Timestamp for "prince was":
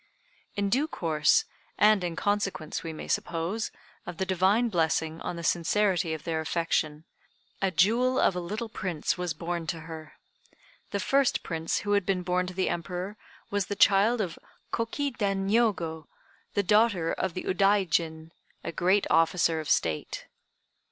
8.67-9.35